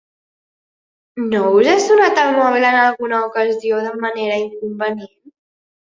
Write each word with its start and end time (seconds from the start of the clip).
No 1.33 1.41
us 1.59 1.69
ha 1.73 1.75
sonat 1.83 2.23
el 2.23 2.33
mòbil 2.39 2.65
en 2.71 2.77
alguna 2.85 3.21
ocasió 3.29 3.83
de 3.85 3.95
manera 4.07 4.43
inconvenient? 4.45 5.37